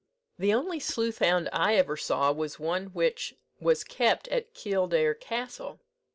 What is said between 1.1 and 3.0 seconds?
hound I ever saw was one